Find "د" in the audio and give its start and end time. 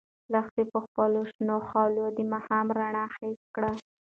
2.17-2.19